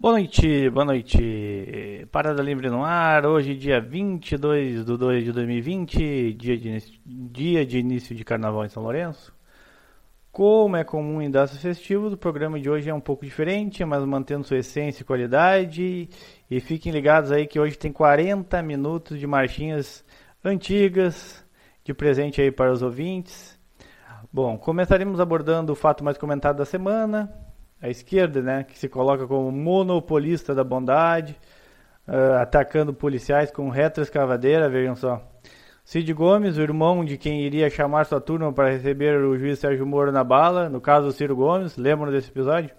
[0.00, 2.06] Boa noite, boa noite.
[2.12, 7.66] Parada Livre no ar, hoje dia 22 de 2 de 2020, dia de, início, dia
[7.66, 9.34] de início de carnaval em São Lourenço.
[10.30, 14.04] Como é comum em datas festivas, o programa de hoje é um pouco diferente, mas
[14.04, 16.08] mantendo sua essência e qualidade.
[16.48, 20.04] E fiquem ligados aí que hoje tem 40 minutos de marchinhas
[20.44, 21.44] antigas
[21.82, 23.58] de presente aí para os ouvintes.
[24.32, 27.47] Bom, começaremos abordando o fato mais comentado da semana,
[27.80, 31.38] a esquerda, né, que se coloca como monopolista da bondade,
[32.06, 35.22] uh, atacando policiais com retroescavadeira, vejam só.
[35.84, 39.86] Cid Gomes, o irmão de quem iria chamar sua turma para receber o juiz Sérgio
[39.86, 42.70] Moro na bala, no caso Ciro Gomes, lembram desse episódio?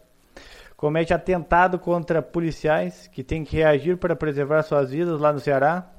[0.77, 5.91] Comete atentado contra policiais que têm que reagir para preservar suas vidas lá no Ceará.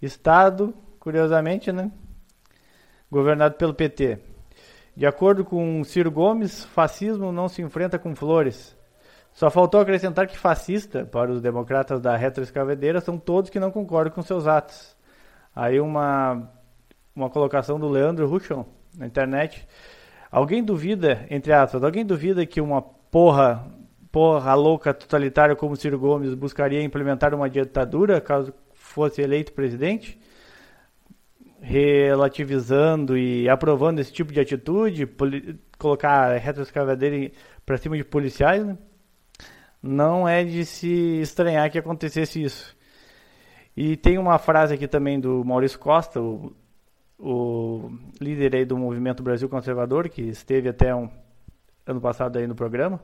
[0.00, 1.92] Estado, curiosamente, né?
[3.10, 4.29] Governado pelo PT.
[5.00, 8.76] De acordo com Ciro Gomes, fascismo não se enfrenta com flores.
[9.32, 14.12] Só faltou acrescentar que fascista, para os democratas da retroescavadeira, são todos que não concordam
[14.12, 14.94] com seus atos.
[15.56, 16.52] Aí uma,
[17.16, 19.66] uma colocação do Leandro Ruchon na internet.
[20.30, 23.64] Alguém duvida, entre aspas, alguém duvida que uma porra,
[24.12, 30.20] porra louca totalitária como Ciro Gomes buscaria implementar uma ditadura caso fosse eleito presidente?
[31.60, 35.08] Relativizando e aprovando esse tipo de atitude,
[35.78, 37.30] colocar retroescavadeira
[37.64, 38.78] para cima de policiais, né?
[39.82, 42.76] não é de se estranhar que acontecesse isso.
[43.76, 46.52] E tem uma frase aqui também do Maurício Costa, o,
[47.18, 51.08] o líder aí do movimento Brasil Conservador, que esteve até um
[51.86, 53.00] ano passado aí no programa.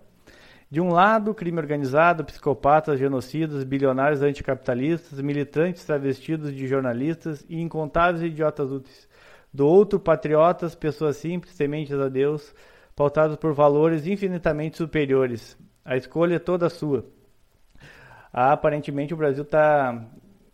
[0.69, 8.25] De um lado, crime organizado, psicopatas, genocidas, bilionários anticapitalistas, militantes travestidos de jornalistas e incontáveis
[8.25, 9.09] idiotas úteis.
[9.53, 12.53] Do outro, patriotas, pessoas simples, tementes a Deus,
[12.97, 15.57] pautados por valores infinitamente superiores.
[15.85, 17.07] A escolha é toda sua.
[18.33, 20.05] Ah, aparentemente o Brasil está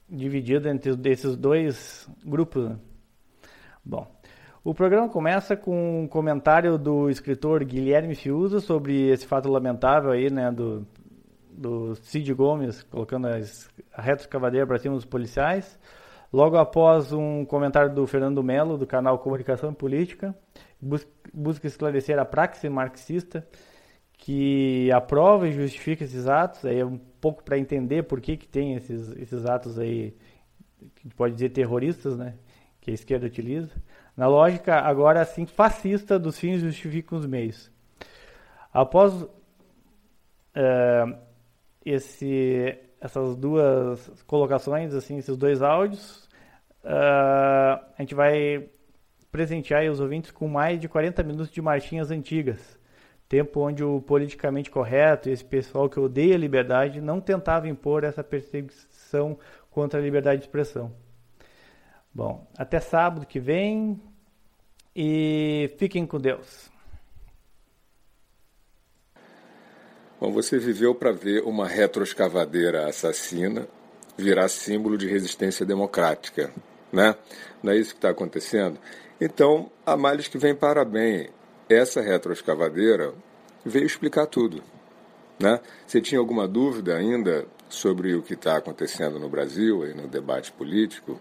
[0.09, 2.69] dividido entre esses dois grupos.
[2.69, 2.77] Né?
[3.83, 4.07] Bom,
[4.65, 10.31] o programa começa com um comentário do escritor Guilherme Fiuza sobre esse fato lamentável aí,
[10.31, 10.87] né, do,
[11.51, 15.79] do Cid Gomes colocando as, a retroescavadeira para cima dos policiais.
[16.33, 20.35] Logo após um comentário do Fernando Melo, do canal Comunicação Política,
[20.81, 23.47] busca, busca esclarecer a praxe marxista
[24.17, 28.47] que aprova e justifica esses atos, aí é um pouco para entender por que, que
[28.47, 30.15] tem esses, esses atos aí,
[30.95, 32.35] que pode dizer terroristas, né,
[32.81, 33.73] que a esquerda utiliza.
[34.17, 37.71] Na lógica, agora assim, fascista dos fins justificam os meios.
[38.73, 39.27] Após
[40.55, 41.05] é,
[41.85, 46.29] esse, essas duas colocações, assim, esses dois áudios,
[46.85, 48.69] uh, a gente vai
[49.31, 52.79] presentear os ouvintes com mais de 40 minutos de marchinhas antigas.
[53.29, 58.05] Tempo onde o politicamente correto e esse pessoal que odeia a liberdade não tentava impor
[58.05, 59.39] essa perseguição
[59.71, 60.93] contra a liberdade de expressão.
[62.15, 64.01] Bom, até sábado que vem
[64.95, 66.71] e fiquem com Deus.
[70.21, 73.67] Bom, você viveu para ver uma retroescavadeira assassina
[74.17, 76.53] virar símbolo de resistência democrática,
[76.93, 77.17] né?
[77.63, 78.79] Não é isso que está acontecendo?
[79.21, 81.31] Então, a males que vem para bem.
[81.69, 83.15] Essa retroescavadeira
[83.65, 84.63] veio explicar tudo,
[85.41, 85.61] né?
[85.87, 90.53] Você tinha alguma dúvida ainda sobre o que está acontecendo no Brasil, aí no debate
[90.53, 91.19] político?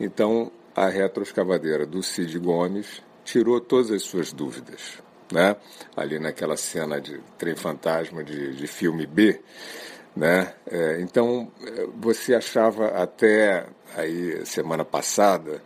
[0.00, 5.02] Então, a retroescavadeira do Cid Gomes tirou todas as suas dúvidas.
[5.32, 5.56] Né?
[5.96, 9.40] Ali naquela cena de trem fantasma de, de filme B.
[10.16, 10.54] Né?
[10.70, 13.66] É, então, é, você achava até
[13.96, 15.62] aí semana passada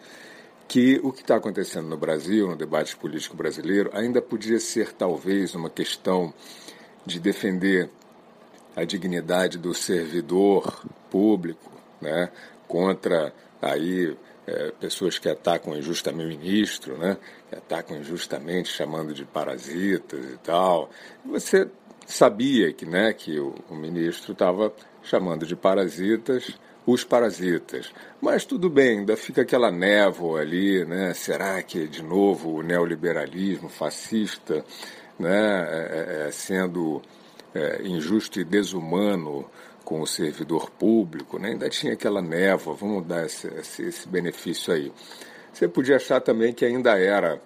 [0.66, 5.54] que o que está acontecendo no Brasil, no debate político brasileiro, ainda podia ser talvez
[5.54, 6.32] uma questão
[7.04, 7.90] de defender
[8.74, 12.30] a dignidade do servidor público, né,
[12.66, 17.16] contra aí é, pessoas que atacam injustamente o ministro, né?
[17.48, 20.90] que atacam injustamente chamando de parasitas e tal.
[21.24, 21.68] Você
[22.04, 26.52] sabia que, né, que o, o ministro estava chamando de parasitas
[26.86, 27.92] os parasitas.
[28.20, 31.14] Mas tudo bem, ainda fica aquela névoa ali, né?
[31.14, 34.64] Será que de novo o neoliberalismo fascista,
[35.18, 37.00] né, é, é, é sendo
[37.54, 39.48] é, injusto e desumano
[39.84, 41.50] com o servidor público, né?
[41.50, 44.92] ainda tinha aquela névoa, vamos dar esse, esse, esse benefício aí.
[45.52, 47.40] Você podia achar também que ainda era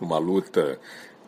[0.00, 0.78] uma luta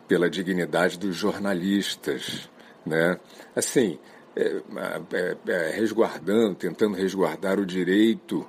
[0.07, 2.49] pela dignidade dos jornalistas,
[2.85, 3.17] né?
[3.55, 3.97] Assim,
[4.35, 4.61] é,
[5.13, 8.47] é, é, resguardando, tentando resguardar o direito,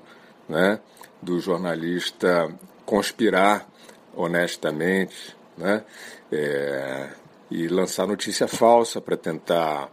[0.48, 0.80] né,
[1.20, 2.48] do jornalista
[2.84, 3.68] conspirar
[4.14, 5.84] honestamente, né,
[6.30, 7.10] é,
[7.50, 9.90] e lançar notícia falsa para tentar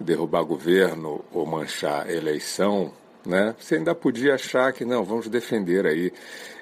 [0.00, 2.92] derrubar governo ou manchar eleição,
[3.24, 3.54] né?
[3.58, 6.12] Você ainda podia achar que não, vamos defender aí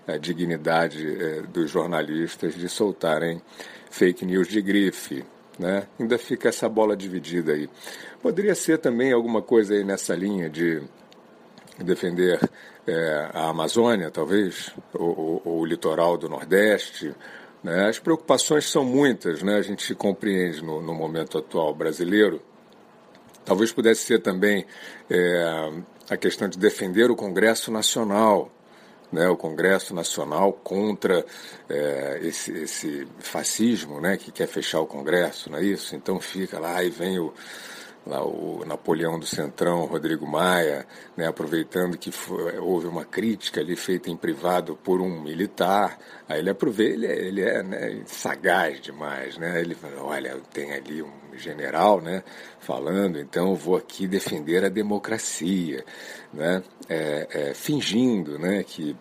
[0.06, 3.40] a dignidade eh, dos jornalistas de soltarem
[3.90, 5.24] fake news de grife,
[5.58, 5.86] né?
[5.98, 7.68] Ainda fica essa bola dividida aí.
[8.22, 10.82] Poderia ser também alguma coisa aí nessa linha de
[11.78, 12.40] defender
[12.86, 17.14] é, a Amazônia, talvez, ou, ou, o litoral do Nordeste.
[17.62, 17.88] Né?
[17.88, 19.56] As preocupações são muitas, né?
[19.56, 22.40] a gente compreende no, no momento atual brasileiro.
[23.44, 24.64] Talvez pudesse ser também
[25.10, 25.72] é,
[26.08, 28.50] a questão de defender o Congresso Nacional,
[29.12, 31.24] né, o Congresso Nacional contra
[31.68, 35.94] é, esse, esse, fascismo né, que quer fechar o Congresso, não é isso?
[35.94, 37.32] Então fica lá e vem o,
[38.06, 40.86] lá o Napoleão do Centrão, Rodrigo Maia,
[41.16, 45.98] né, aproveitando que foi, houve uma crítica ali feita em privado por um militar,
[46.28, 49.60] aí ele aproveita, ele é, ele é né, sagaz demais, né?
[49.60, 52.22] Ele fala, olha, tem ali um general, né,
[52.60, 55.84] falando, então vou aqui defender a democracia,
[56.32, 58.96] né, é, é, fingindo, né, que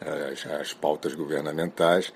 [0.00, 2.12] as, as pautas governamentais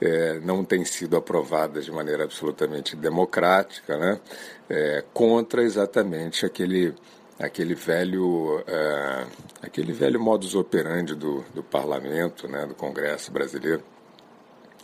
[0.00, 4.20] é, não têm sido aprovadas de maneira absolutamente democrática, né,
[4.68, 6.94] é, contra exatamente aquele
[7.38, 9.26] aquele velho é,
[9.62, 13.82] aquele velho modus operandi do, do parlamento, né, do Congresso brasileiro.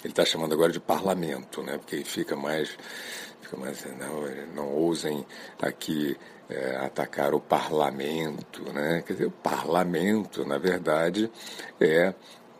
[0.03, 2.77] Ele está chamando agora de parlamento, né, porque fica mais
[3.57, 5.25] mais não, não ousem
[5.61, 6.17] aqui
[6.49, 9.03] é, atacar o parlamento, né?
[9.07, 11.31] Quer dizer, o parlamento, na verdade,
[11.81, 12.15] é,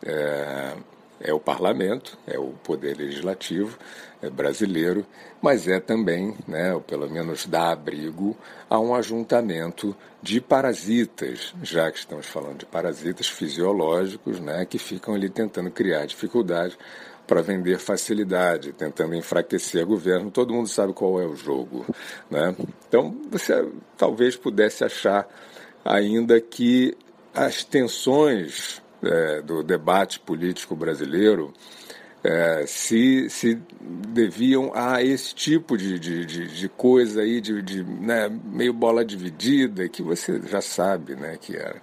[0.05, 0.75] é,
[1.21, 3.77] é o parlamento, é o poder legislativo
[4.21, 5.05] é brasileiro,
[5.41, 8.35] mas é também, né, ou pelo menos dá abrigo
[8.69, 15.13] a um ajuntamento de parasitas, já que estamos falando de parasitas fisiológicos, né, que ficam
[15.13, 16.77] ali tentando criar dificuldade
[17.29, 20.31] para vender facilidade, tentando enfraquecer o governo.
[20.31, 21.85] Todo mundo sabe qual é o jogo.
[22.27, 22.55] Né?
[22.87, 25.27] Então, você talvez pudesse achar
[25.85, 26.97] ainda que
[27.31, 31.53] as tensões é, do debate político brasileiro
[32.23, 37.83] é, se, se deviam a esse tipo de, de, de, de coisa aí, de, de
[37.83, 41.81] né, meio bola dividida, que você já sabe né, que era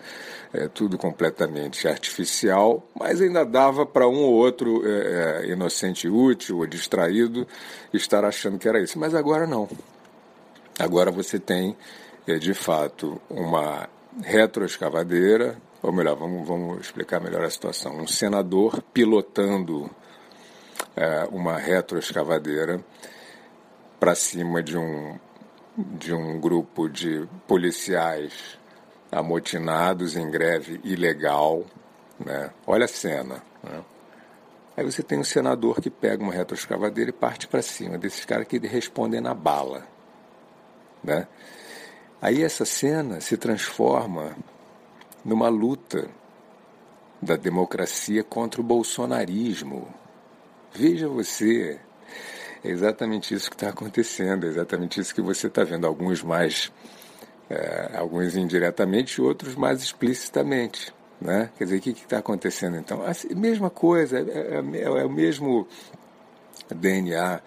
[0.53, 6.59] é, tudo completamente artificial, mas ainda dava para um ou outro é, é, inocente útil
[6.59, 7.47] ou distraído
[7.93, 8.99] estar achando que era isso.
[8.99, 9.69] Mas agora não.
[10.79, 11.75] Agora você tem,
[12.27, 13.89] é, de fato, uma
[14.23, 20.06] retroescavadeira, ou melhor, vamos, vamos explicar melhor a situação, um senador pilotando é,
[21.31, 22.81] uma retroescavadeira
[24.01, 25.19] para cima de um,
[25.77, 28.59] de um grupo de policiais
[29.11, 31.65] amotinados em greve ilegal.
[32.19, 32.51] Né?
[32.67, 33.43] Olha a cena.
[33.63, 33.83] Né?
[34.77, 38.47] Aí você tem um senador que pega uma retroescavadeira e parte para cima desses caras
[38.47, 39.87] que respondem na bala.
[41.03, 41.27] Né?
[42.21, 44.37] Aí essa cena se transforma
[45.25, 46.09] numa luta
[47.21, 49.89] da democracia contra o bolsonarismo.
[50.79, 51.81] Veja você,
[52.63, 55.87] é exatamente isso que está acontecendo, é exatamente isso que você está vendo.
[55.87, 56.71] Alguns mais,
[57.49, 60.93] é, alguns indiretamente, outros mais explicitamente.
[61.19, 61.51] Né?
[61.57, 63.03] Quer dizer, o que está acontecendo então?
[63.03, 65.67] A mesma coisa, é, é, é o mesmo
[66.69, 67.41] DNA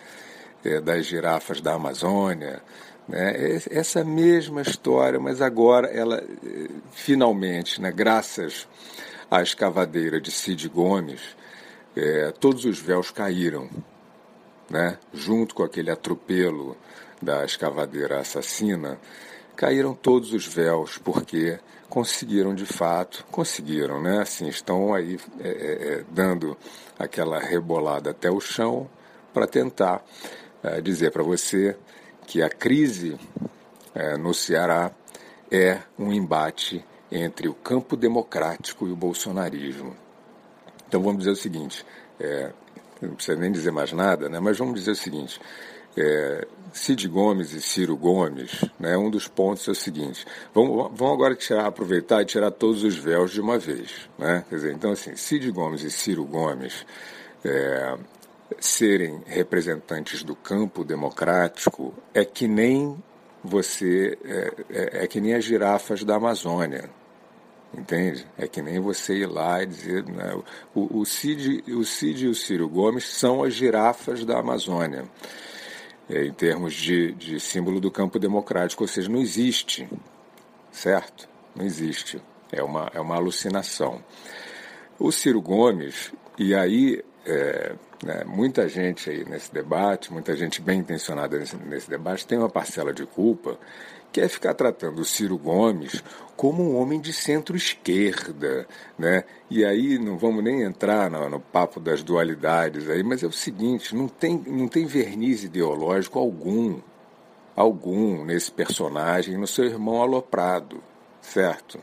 [0.66, 2.64] é, das girafas da Amazônia,
[3.08, 3.60] né?
[3.70, 8.68] essa mesma história, mas agora ela é, finalmente, né, graças
[9.30, 11.38] à escavadeira de Cid Gomes,
[12.00, 13.70] é, todos os véus caíram,
[14.70, 14.98] né?
[15.14, 16.78] junto com aquele atropelo
[17.22, 18.98] da escavadeira assassina,
[19.56, 24.22] caíram todos os véus, porque conseguiram de fato, conseguiram, né?
[24.22, 26.56] Assim, estão aí é, é, é dando
[26.98, 28.90] aquela rebolada até o chão
[29.34, 30.06] para tentar
[30.64, 31.76] é, dizer para você
[32.26, 33.20] que a crise
[33.94, 34.92] é, no Ceará
[35.52, 39.96] é um embate entre o campo democrático e o bolsonarismo.
[40.90, 41.86] Então vamos dizer o seguinte,
[42.20, 42.52] é,
[43.00, 45.40] não precisa nem dizer mais nada, né, mas vamos dizer o seguinte,
[45.96, 51.14] é, Cid Gomes e Ciro Gomes, né, um dos pontos é o seguinte, vamos, vamos
[51.14, 54.10] agora tirar, aproveitar e tirar todos os véus de uma vez.
[54.18, 54.44] Né?
[54.50, 56.84] Quer dizer, então assim, Cid Gomes e Ciro Gomes
[57.46, 57.96] é,
[58.60, 62.98] serem representantes do campo democrático é que nem
[63.44, 66.90] você, é, é, é que nem as girafas da Amazônia.
[67.74, 68.26] Entende?
[68.38, 70.04] É que nem você ir lá e dizer.
[70.06, 70.36] Né,
[70.74, 75.06] o, o, Cid, o Cid e o Ciro Gomes são as girafas da Amazônia,
[76.10, 79.88] é, em termos de, de símbolo do campo democrático, ou seja, não existe,
[80.72, 81.30] certo?
[81.56, 82.20] Não existe.
[82.52, 84.04] É uma, é uma alucinação.
[84.98, 90.80] O Ciro Gomes, e aí é, né, muita gente aí nesse debate, muita gente bem
[90.80, 93.60] intencionada nesse, nesse debate, tem uma parcela de culpa
[94.12, 96.04] quer ficar tratando o Ciro Gomes
[96.36, 98.66] como um homem de centro-esquerda,
[98.98, 99.26] né?
[99.50, 103.32] E aí não vamos nem entrar no, no, papo das dualidades aí, mas é o
[103.32, 106.80] seguinte, não tem, não tem verniz ideológico algum,
[107.56, 110.82] algum nesse personagem, no seu irmão aloprado,
[111.22, 111.78] certo?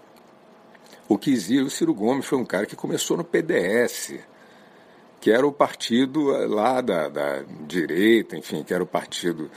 [1.09, 4.15] O que o Ciro Gomes foi um cara que começou no PDS,
[5.21, 9.51] que era o partido lá da, da direita, enfim, que era o partido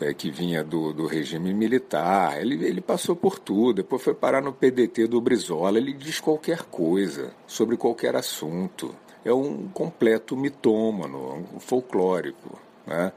[0.00, 2.40] é, que vinha do, do regime militar.
[2.40, 5.78] Ele, ele passou por tudo, depois foi parar no PDT do Brizola.
[5.78, 8.94] Ele diz qualquer coisa sobre qualquer assunto.
[9.24, 12.58] É um completo mitômano, um folclórico.
[12.86, 13.12] Né?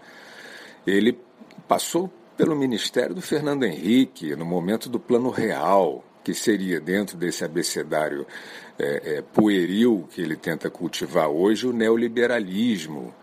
[0.86, 1.18] Ele
[1.68, 7.46] passou pelo ministério do Fernando Henrique no momento do Plano Real, que seria dentro desse
[7.46, 8.26] abecedário
[8.78, 13.14] é, é, pueril que ele tenta cultivar hoje, o neoliberalismo.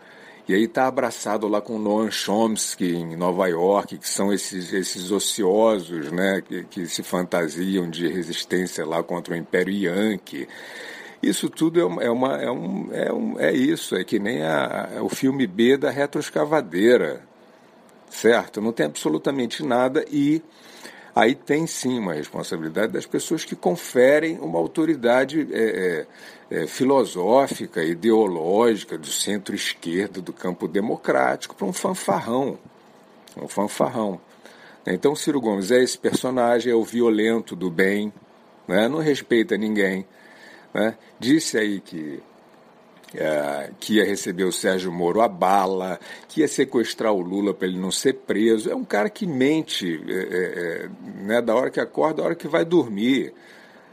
[0.48, 5.10] E aí está abraçado lá com Noam Chomsky em Nova York, que são esses, esses
[5.10, 10.48] ociosos né, que, que se fantasiam de resistência lá contra o Império Yankee.
[11.22, 14.96] Isso tudo é, é, uma, é, um, é, um, é isso, é que nem a,
[14.96, 17.22] a, o filme B da retroescavadeira,
[18.08, 18.60] certo?
[18.60, 20.42] Não tem absolutamente nada e
[21.20, 26.06] aí tem sim uma responsabilidade das pessoas que conferem uma autoridade é,
[26.50, 32.58] é, é, filosófica, ideológica, do centro-esquerda, do campo democrático, para um fanfarrão.
[33.36, 34.18] Um fanfarrão.
[34.86, 38.10] Então, Ciro Gomes é esse personagem, é o violento do bem,
[38.66, 38.88] né?
[38.88, 40.06] não respeita ninguém.
[40.72, 40.96] Né?
[41.18, 42.22] Disse aí que
[43.14, 45.98] é, que ia receber o Sérgio Moro a bala,
[46.28, 48.70] que ia sequestrar o Lula para ele não ser preso.
[48.70, 50.88] É um cara que mente é, é, é,
[51.22, 53.32] né, da hora que acorda, da hora que vai dormir,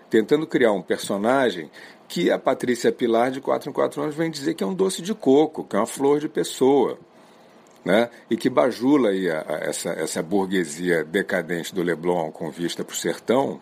[0.10, 1.70] tentando criar um personagem
[2.08, 5.02] que a Patrícia Pilar, de 4 em 4 anos, vem dizer que é um doce
[5.02, 6.98] de coco, que é uma flor de pessoa.
[7.84, 8.10] Né?
[8.30, 12.94] E que bajula aí a, a, essa, essa burguesia decadente do Leblon com vista para
[12.94, 13.62] o sertão,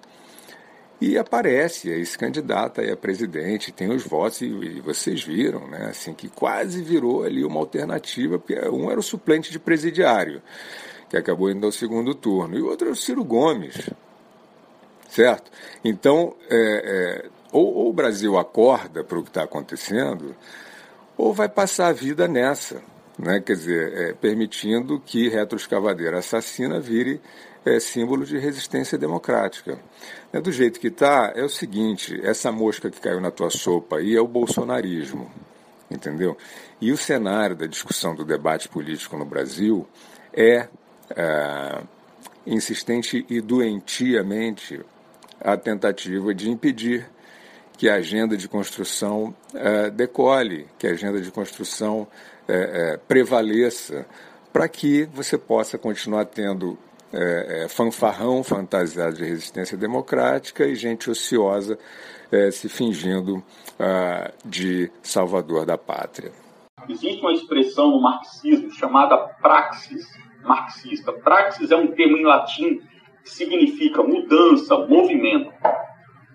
[1.00, 5.68] e aparece, aí se candidata aí a presidente, tem os votos, e, e, vocês viram,
[5.68, 5.88] né?
[5.90, 10.42] Assim, que quase virou ali uma alternativa, porque um era o suplente de presidiário,
[11.10, 13.90] que acabou indo ao segundo turno, e o outro era o Ciro Gomes.
[15.10, 15.52] Certo?
[15.84, 20.36] Então, é, é, ou, ou o Brasil acorda para o que está acontecendo,
[21.18, 22.82] ou vai passar a vida nessa.
[23.18, 23.40] Né?
[23.40, 27.22] Quer dizer, é, permitindo que retroescavadeira assassina vire
[27.66, 29.80] é, símbolo de resistência democrática.
[30.36, 34.00] É, do jeito que está, é o seguinte: essa mosca que caiu na tua sopa
[34.00, 35.32] aí é o bolsonarismo,
[35.90, 36.38] entendeu?
[36.82, 39.88] E o cenário da discussão do debate político no Brasil
[40.34, 40.68] é,
[41.16, 41.82] é
[42.46, 44.82] insistente e doentiamente
[45.40, 47.10] a tentativa de impedir
[47.78, 52.06] que a agenda de construção é, decole, que a agenda de construção
[52.46, 54.06] é, é, prevaleça,
[54.52, 56.78] para que você possa continuar tendo
[57.14, 61.78] é, é, fanfarrão fantasiado de resistência democrática e gente ociosa
[62.32, 63.44] é, se fingindo
[63.80, 66.32] ah, de salvador da pátria.
[66.88, 70.06] Existe uma expressão no marxismo chamada praxis
[70.46, 71.12] marxista.
[71.12, 72.82] Praxis é um termo em latim
[73.24, 75.52] que significa mudança, movimento.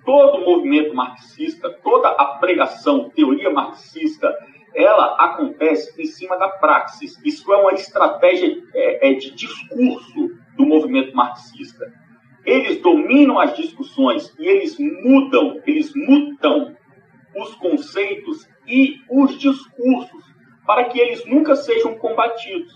[0.04, 4.34] Todo movimento marxista, toda a pregação, teoria marxista,
[4.74, 7.18] ela acontece em cima da praxis.
[7.24, 10.29] Isso é uma estratégia é, é, de discurso
[10.70, 11.92] movimento marxista.
[12.44, 16.74] Eles dominam as discussões e eles mudam, eles mutam
[17.36, 20.24] os conceitos e os discursos
[20.66, 22.72] para que eles nunca sejam combatidos.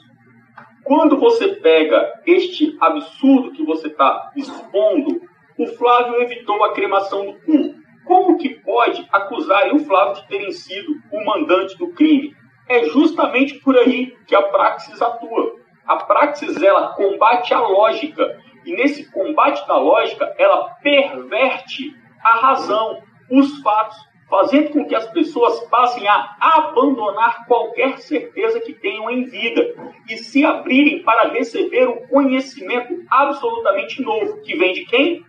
[0.83, 5.21] Quando você pega este absurdo que você está expondo,
[5.59, 7.75] o Flávio evitou a cremação do corpo.
[8.05, 12.35] Como que pode acusarem o Flávio de terem sido o mandante do crime?
[12.69, 15.64] É justamente por aí que a praxis atua.
[15.87, 23.03] A praxis ela combate a lógica e nesse combate da lógica ela perverte a razão,
[23.31, 23.97] os fatos,
[24.29, 29.75] fazendo com que as pessoas passem a abandonar qualquer certeza que tenham em vida
[30.09, 35.25] e se abrirem para receber o conhecimento absolutamente novo que vem de quem?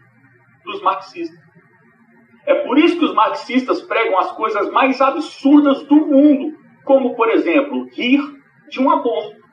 [0.64, 1.38] Dos marxistas.
[2.46, 7.30] É por isso que os marxistas pregam as coisas mais absurdas do mundo, como, por
[7.30, 8.22] exemplo, rir
[8.70, 9.45] de um aborto.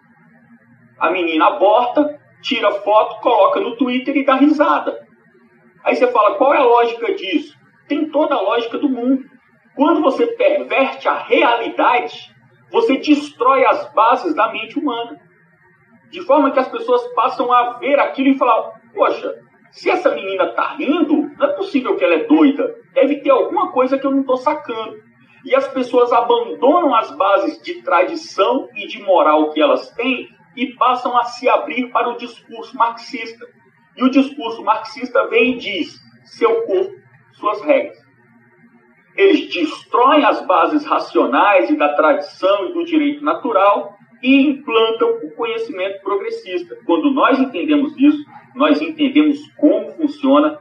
[0.99, 5.07] A menina aborta, tira foto, coloca no Twitter e dá risada.
[5.85, 7.57] Aí você fala, qual é a lógica disso?
[7.89, 9.25] Tem toda a lógica do mundo.
[9.75, 12.33] Quando você perverte a realidade,
[12.71, 15.21] você destrói as bases da mente humana.
[16.11, 19.35] De forma que as pessoas passam a ver aquilo e falar: Poxa,
[19.71, 22.77] se essa menina está rindo, não é possível que ela é doida.
[22.93, 24.97] Deve ter alguma coisa que eu não estou sacando.
[25.45, 30.75] E as pessoas abandonam as bases de tradição e de moral que elas têm e
[30.75, 33.47] passam a se abrir para o discurso marxista.
[33.97, 36.95] E o discurso marxista vem e diz: seu corpo,
[37.33, 37.99] suas regras.
[39.15, 45.33] Eles destroem as bases racionais e da tradição e do direito natural e implantam o
[45.33, 46.79] conhecimento progressista.
[46.87, 50.59] Quando nós entendemos isso, nós entendemos como funciona.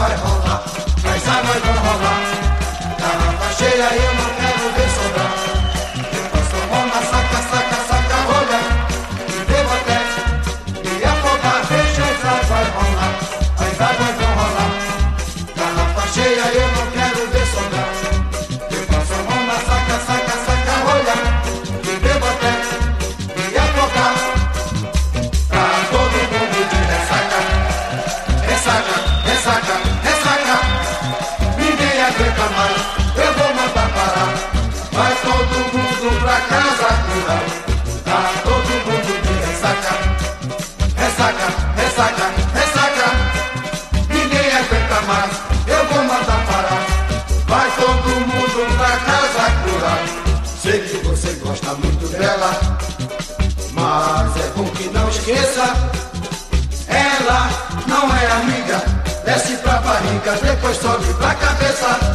[0.01, 0.63] 快活啦，
[0.97, 2.20] 第三季都快啦。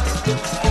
[0.04, 0.65] Vestido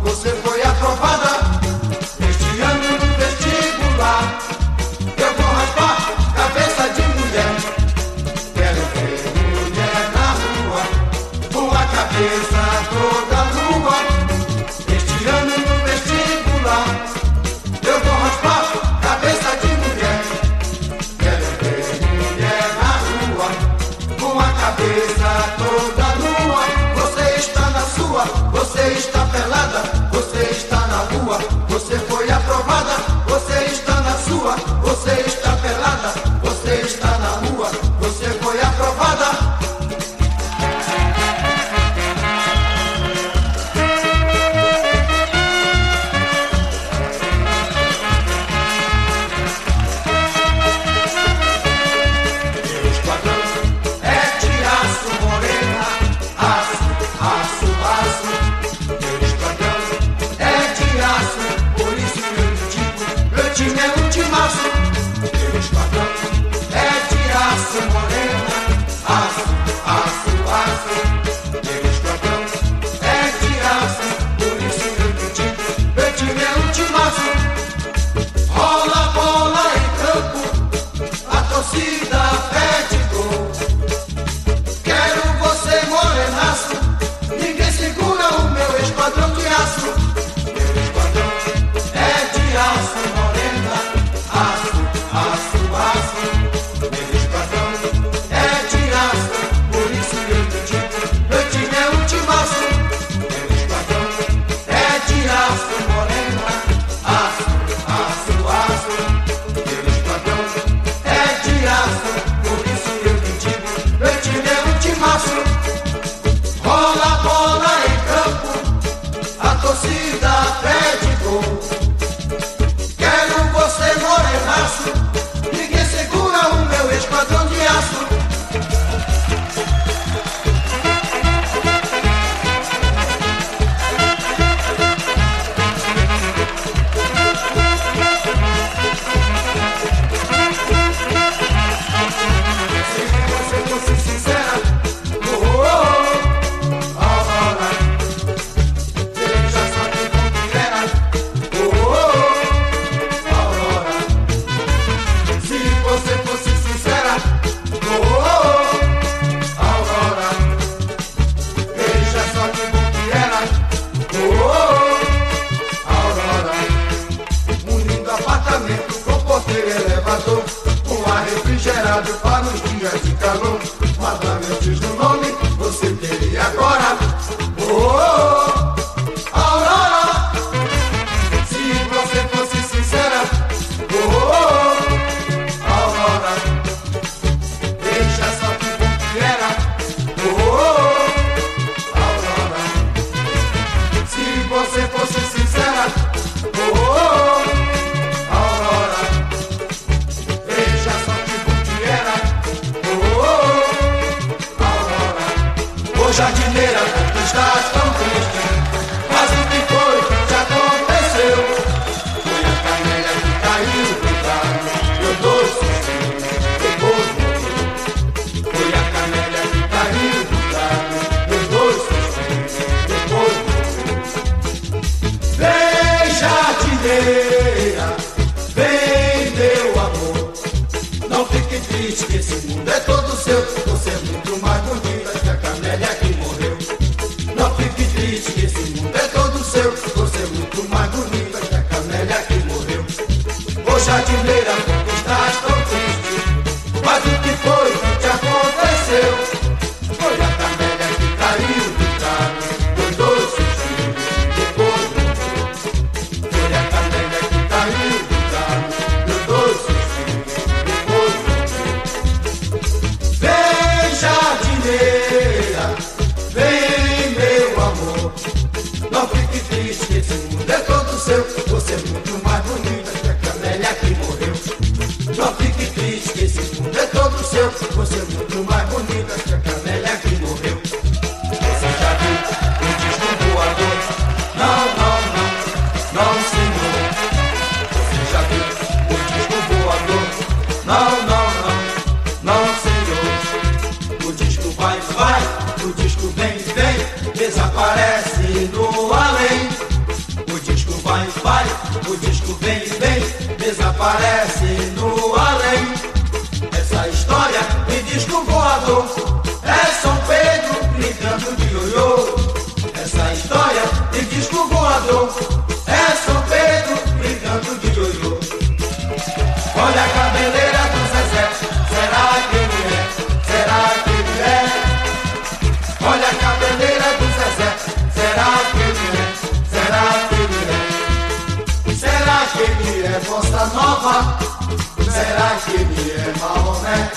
[333.80, 336.90] Será que ele é Maomé?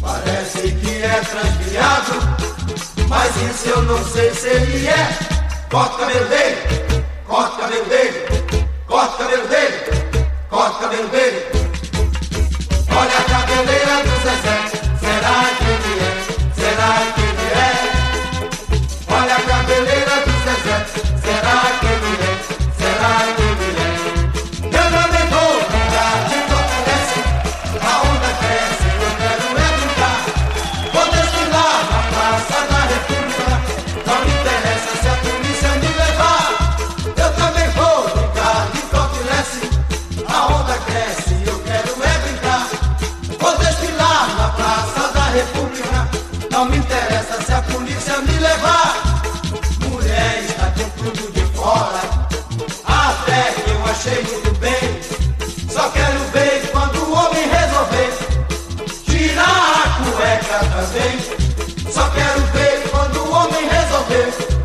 [0.00, 2.12] Parece que é transviado,
[3.10, 5.18] mas isso eu não sei se ele é.
[5.68, 6.85] Bota cabeleiro.
[46.86, 49.22] interessa se a polícia me levar.
[49.90, 52.00] Mulher está com tudo de fora.
[52.84, 55.00] Até que eu achei muito bem.
[55.68, 58.12] Só quero ver quando o homem resolver
[59.04, 61.92] tirar a cueca também.
[61.92, 64.55] Só quero ver quando o homem resolver.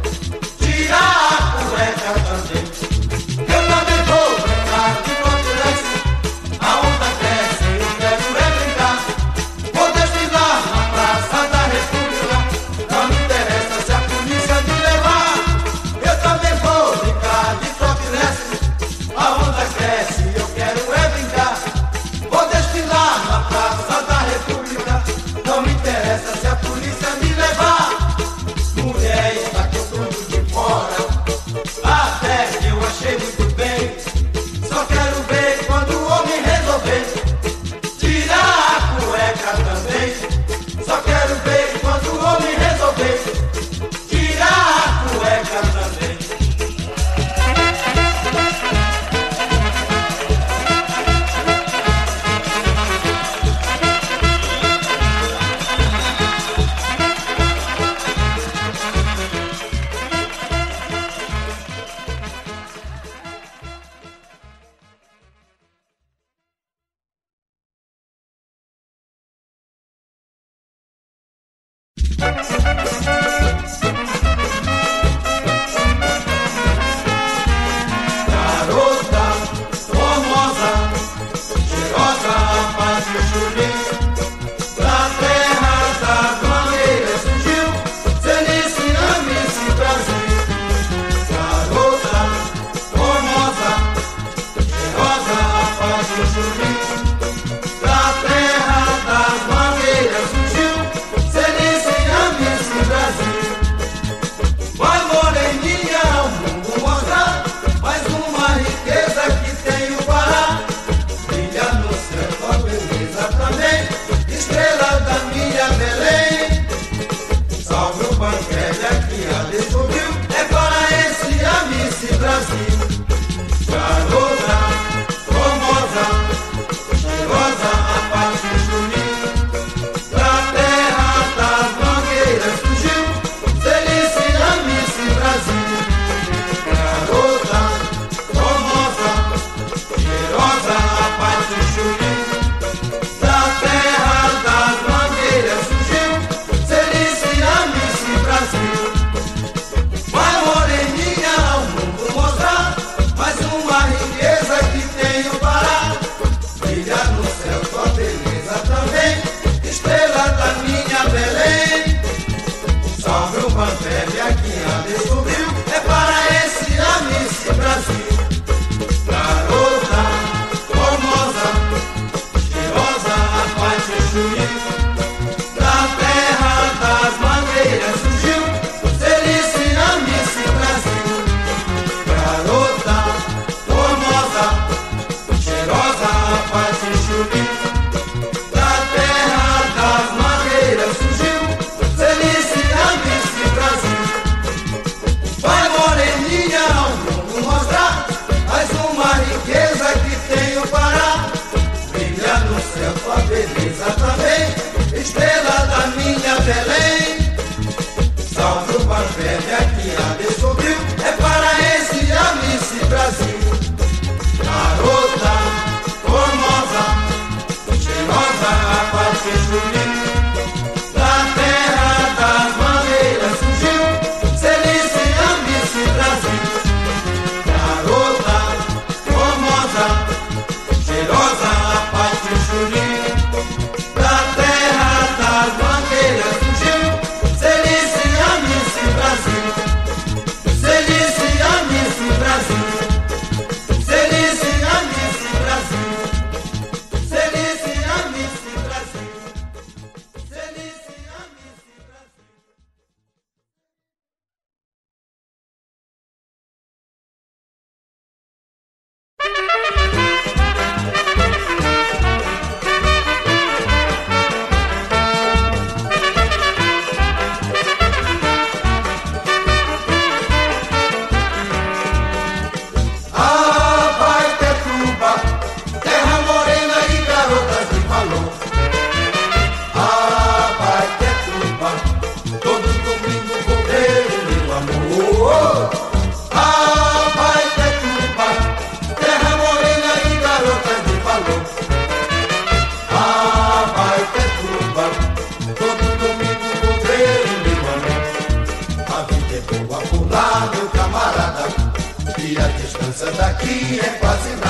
[303.02, 304.41] Distância daqui é quase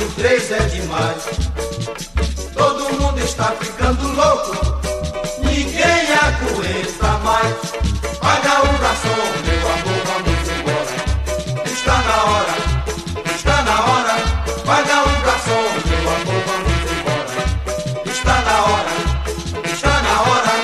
[0.00, 1.24] mil três é demais.
[2.54, 4.80] Todo mundo está ficando louco,
[5.40, 7.56] ninguém aguenta mais.
[8.18, 10.96] Paga o garçom, meu amor, vamos embora.
[11.66, 12.56] Está na hora,
[13.34, 14.16] está na hora.
[14.64, 17.40] Paga o garçom, meu amor, vamos embora.
[18.10, 18.94] Está na hora,
[19.70, 20.54] está na hora.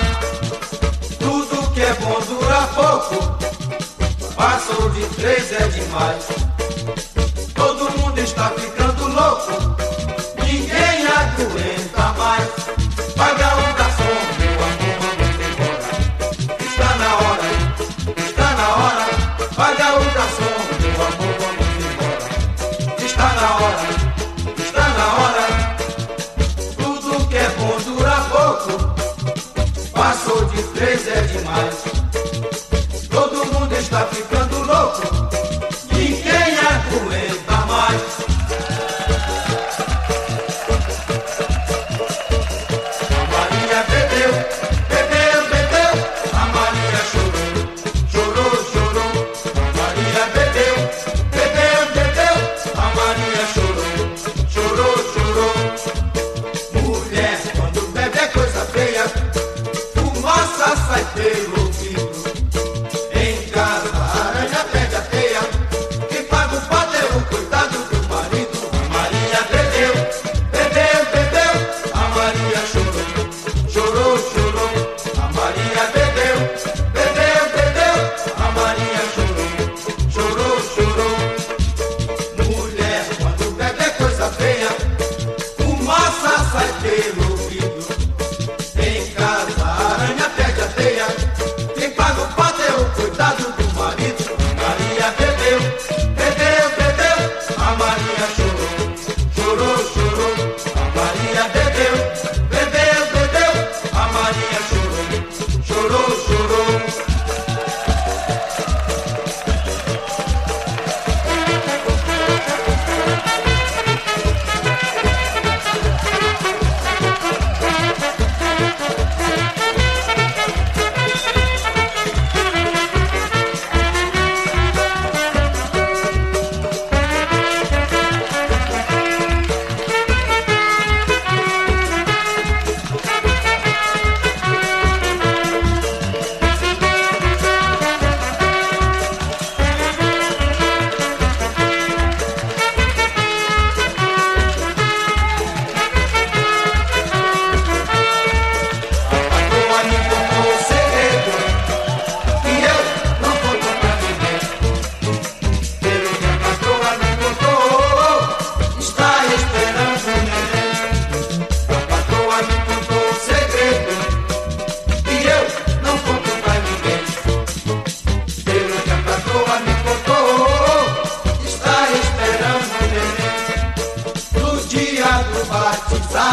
[1.18, 3.16] Tudo que é bom dura pouco.
[4.34, 6.45] Passou de três é demais.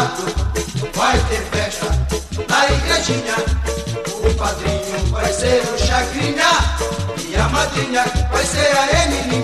[0.04, 0.24] sábado
[0.94, 1.86] vai ter festa
[2.48, 3.36] na igrejinha.
[4.22, 6.50] O padrinho vai ser o Chacrinha
[7.26, 9.43] e a madrinha vai ser a Emilinha.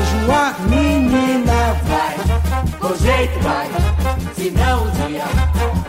[0.00, 0.54] Enjoar.
[0.68, 2.16] Menina, vai,
[2.78, 3.68] com jeito vai,
[4.34, 5.24] se não um dia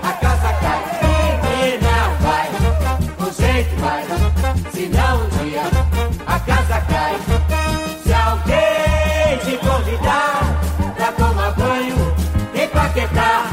[0.03, 0.81] a casa cai.
[1.41, 2.49] Menina, vai,
[3.17, 4.03] com jeito vai,
[4.71, 5.63] se não um dia
[6.27, 7.15] a casa cai.
[8.03, 10.61] Se alguém te convidar
[10.95, 12.15] pra tomar banho
[12.53, 13.45] em Paquetá,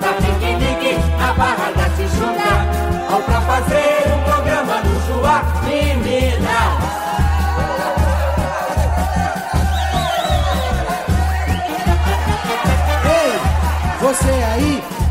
[0.00, 7.01] pra piquenique na Barra da Tijuca, ou pra fazer um programa no Joá, menina.
[14.12, 15.01] Você aí